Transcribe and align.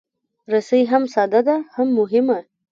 رسۍ 0.51 0.81
هم 0.91 1.03
ساده 1.13 1.41
ده، 1.47 1.55
هم 1.75 1.87
مهمه. 1.99 2.39